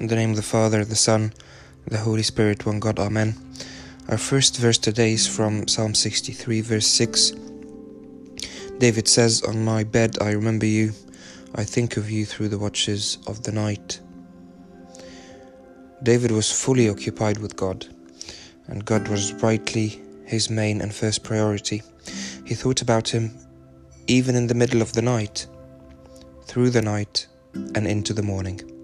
In 0.00 0.06
the 0.06 0.16
name 0.16 0.30
of 0.30 0.36
the 0.36 0.42
Father, 0.42 0.82
the 0.82 0.96
Son, 0.96 1.30
the 1.86 1.98
Holy 1.98 2.22
Spirit, 2.22 2.64
one 2.64 2.80
God, 2.80 2.98
Amen. 2.98 3.34
Our 4.08 4.16
first 4.16 4.56
verse 4.56 4.78
today 4.78 5.12
is 5.12 5.28
from 5.28 5.68
Psalm 5.68 5.94
63, 5.94 6.62
verse 6.62 6.86
6. 6.86 7.32
David 8.78 9.06
says, 9.06 9.42
On 9.42 9.62
my 9.62 9.84
bed 9.84 10.16
I 10.22 10.30
remember 10.30 10.64
you, 10.64 10.92
I 11.54 11.64
think 11.64 11.98
of 11.98 12.10
you 12.10 12.24
through 12.24 12.48
the 12.48 12.58
watches 12.58 13.18
of 13.26 13.42
the 13.42 13.52
night. 13.52 14.00
David 16.02 16.30
was 16.30 16.50
fully 16.50 16.88
occupied 16.88 17.36
with 17.36 17.54
God, 17.54 17.86
and 18.68 18.82
God 18.82 19.06
was 19.08 19.34
rightly 19.42 20.00
his 20.24 20.48
main 20.48 20.80
and 20.80 20.94
first 20.94 21.24
priority. 21.24 21.82
He 22.46 22.54
thought 22.54 22.80
about 22.80 23.10
him 23.10 23.36
even 24.06 24.34
in 24.34 24.46
the 24.46 24.54
middle 24.54 24.80
of 24.80 24.94
the 24.94 25.02
night, 25.02 25.46
through 26.46 26.70
the 26.70 26.80
night, 26.80 27.26
and 27.74 27.86
into 27.86 28.14
the 28.14 28.22
morning. 28.22 28.79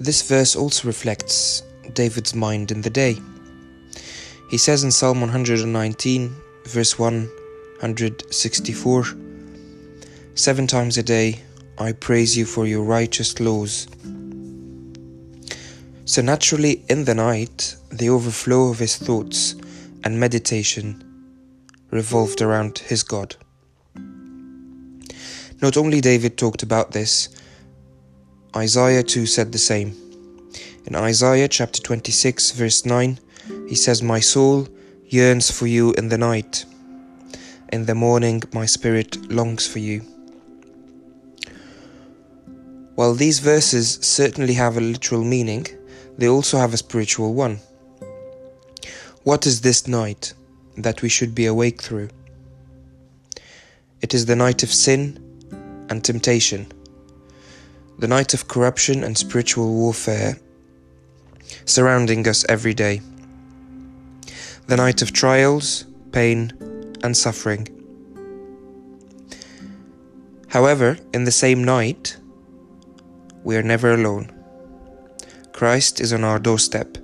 This 0.00 0.22
verse 0.22 0.56
also 0.56 0.88
reflects 0.88 1.62
David's 1.92 2.34
mind 2.34 2.72
in 2.72 2.82
the 2.82 2.90
day. 2.90 3.16
He 4.50 4.58
says 4.58 4.84
in 4.84 4.90
Psalm 4.90 5.20
119, 5.20 6.34
verse 6.64 6.98
164, 6.98 9.04
Seven 10.34 10.66
times 10.66 10.98
a 10.98 11.02
day 11.02 11.40
I 11.78 11.92
praise 11.92 12.36
you 12.36 12.44
for 12.44 12.66
your 12.66 12.82
righteous 12.82 13.38
laws. 13.38 13.86
So 16.06 16.22
naturally, 16.22 16.84
in 16.88 17.04
the 17.04 17.14
night, 17.14 17.76
the 17.90 18.10
overflow 18.10 18.70
of 18.70 18.80
his 18.80 18.96
thoughts 18.96 19.54
and 20.02 20.18
meditation 20.18 21.04
revolved 21.90 22.42
around 22.42 22.80
his 22.80 23.04
God. 23.04 23.36
Not 25.62 25.76
only 25.76 26.00
David 26.00 26.36
talked 26.36 26.62
about 26.62 26.90
this, 26.90 27.28
Isaiah 28.56 29.02
too 29.02 29.26
said 29.26 29.50
the 29.50 29.58
same. 29.58 29.96
In 30.86 30.94
Isaiah 30.94 31.48
chapter 31.48 31.82
26, 31.82 32.52
verse 32.52 32.86
9, 32.86 33.18
he 33.68 33.74
says, 33.74 34.00
My 34.00 34.20
soul 34.20 34.68
yearns 35.08 35.50
for 35.50 35.66
you 35.66 35.92
in 35.94 36.08
the 36.08 36.18
night. 36.18 36.64
In 37.72 37.86
the 37.86 37.96
morning, 37.96 38.44
my 38.52 38.66
spirit 38.66 39.28
longs 39.32 39.66
for 39.66 39.80
you. 39.80 40.02
While 42.94 43.14
these 43.14 43.40
verses 43.40 43.98
certainly 44.02 44.54
have 44.54 44.76
a 44.76 44.80
literal 44.80 45.24
meaning, 45.24 45.66
they 46.16 46.28
also 46.28 46.58
have 46.58 46.72
a 46.72 46.76
spiritual 46.76 47.34
one. 47.34 47.58
What 49.24 49.48
is 49.48 49.62
this 49.62 49.88
night 49.88 50.32
that 50.76 51.02
we 51.02 51.08
should 51.08 51.34
be 51.34 51.46
awake 51.46 51.82
through? 51.82 52.10
It 54.00 54.14
is 54.14 54.26
the 54.26 54.36
night 54.36 54.62
of 54.62 54.72
sin 54.72 55.18
and 55.90 56.04
temptation 56.04 56.70
the 58.04 58.08
night 58.08 58.34
of 58.34 58.48
corruption 58.48 59.02
and 59.02 59.16
spiritual 59.16 59.72
warfare 59.72 60.36
surrounding 61.64 62.28
us 62.28 62.44
every 62.50 62.74
day, 62.74 63.00
the 64.66 64.76
night 64.76 65.00
of 65.00 65.10
trials, 65.10 65.86
pain, 66.12 66.52
and 67.02 67.16
suffering. 67.16 67.66
However, 70.48 70.98
in 71.14 71.24
the 71.24 71.30
same 71.30 71.64
night, 71.64 72.18
we 73.42 73.56
are 73.56 73.62
never 73.62 73.94
alone. 73.94 74.30
Christ 75.54 75.98
is 75.98 76.12
on 76.12 76.24
our 76.24 76.38
doorstep. 76.38 76.98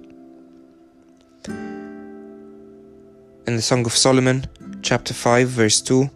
In 3.46 3.56
the 3.56 3.62
Song 3.62 3.86
of 3.86 3.96
Solomon, 3.96 4.44
chapter 4.82 5.14
5, 5.14 5.48
verse 5.48 5.80
2, 5.80 6.10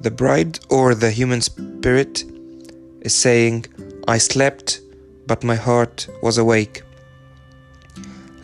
the 0.00 0.10
bride 0.10 0.58
or 0.68 0.96
the 0.96 1.12
human 1.12 1.42
spirit 1.42 2.24
is 3.02 3.14
saying, 3.14 3.66
I 4.08 4.18
slept, 4.18 4.80
but 5.26 5.44
my 5.44 5.56
heart 5.56 6.08
was 6.22 6.38
awake. 6.38 6.82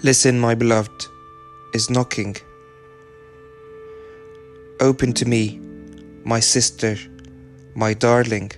Listen, 0.02 0.38
my 0.38 0.54
beloved 0.54 1.06
is 1.74 1.90
knocking. 1.90 2.36
Open 4.80 5.12
to 5.14 5.26
me, 5.26 5.58
my 6.24 6.40
sister, 6.40 6.96
my 7.74 7.92
darling, 7.94 8.50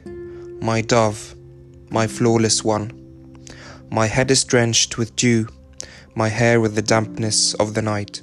my 0.61 0.81
dove, 0.81 1.35
my 1.91 2.07
flawless 2.07 2.65
one. 2.65 2.93
My 3.91 4.07
head 4.07 4.31
is 4.31 4.45
drenched 4.45 4.99
with 4.99 5.17
dew, 5.17 5.49
my 6.15 6.29
hair 6.29 6.61
with 6.61 6.75
the 6.75 6.83
dampness 6.83 7.55
of 7.55 7.75
the 7.75 7.83
night. 7.83 8.21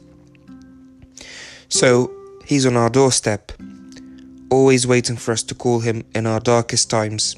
So 1.69 2.11
he's 2.45 2.65
on 2.65 2.77
our 2.77 2.89
doorstep, 2.89 3.51
always 4.51 4.85
waiting 4.85 5.15
for 5.15 5.31
us 5.31 5.43
to 5.43 5.55
call 5.55 5.79
him 5.79 6.03
in 6.13 6.27
our 6.27 6.39
darkest 6.39 6.89
times. 6.89 7.35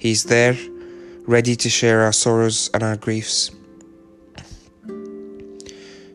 He's 0.00 0.24
there, 0.24 0.56
ready 1.26 1.54
to 1.56 1.68
share 1.68 2.00
our 2.00 2.12
sorrows 2.12 2.70
and 2.72 2.82
our 2.82 2.96
griefs. 2.96 3.50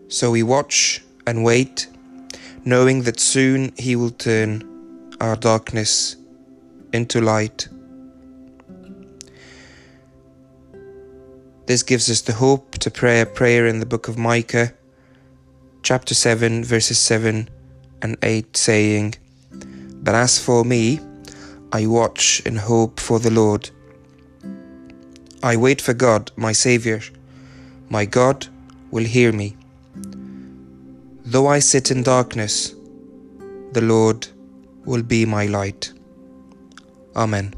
So 0.07 0.31
we 0.31 0.41
watch 0.41 1.03
and 1.27 1.43
wait, 1.43 1.87
knowing 2.65 3.03
that 3.03 3.19
soon 3.19 3.73
He 3.77 3.95
will 3.95 4.09
turn 4.09 5.15
our 5.21 5.35
darkness 5.35 6.15
into 6.93 7.21
light. 7.21 7.67
This 11.67 11.83
gives 11.83 12.09
us 12.09 12.21
the 12.21 12.33
hope 12.33 12.79
to 12.79 12.89
pray 12.89 13.21
a 13.21 13.27
prayer 13.27 13.67
in 13.67 13.79
the 13.79 13.85
book 13.85 14.07
of 14.07 14.17
Micah, 14.17 14.73
chapter 15.83 16.15
7, 16.15 16.63
verses 16.63 16.97
7 16.97 17.47
and 18.01 18.17
8, 18.23 18.57
saying, 18.57 19.13
But 20.01 20.15
as 20.15 20.39
for 20.39 20.65
me, 20.65 20.99
I 21.75 21.87
watch 21.87 22.41
in 22.45 22.55
hope 22.55 23.01
for 23.01 23.19
the 23.19 23.29
Lord. 23.29 23.69
I 25.43 25.57
wait 25.57 25.81
for 25.81 25.93
God, 25.93 26.31
my 26.37 26.53
Saviour. 26.53 27.01
My 27.89 28.05
God 28.05 28.47
will 28.91 29.03
hear 29.03 29.33
me. 29.33 29.57
Though 31.25 31.47
I 31.47 31.59
sit 31.59 31.91
in 31.91 32.01
darkness, 32.01 32.73
the 33.73 33.81
Lord 33.81 34.25
will 34.85 35.03
be 35.03 35.25
my 35.25 35.47
light. 35.47 35.91
Amen. 37.13 37.53